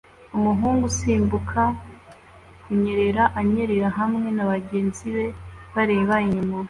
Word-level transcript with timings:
Umuhungu 0.37 0.83
usimbuka 0.91 1.61
kunyerera 2.63 3.23
anyerera 3.39 3.89
hamwe 3.97 4.27
nabagenzi 4.35 5.05
be 5.15 5.25
bareba 5.75 6.15
inyuma 6.25 6.57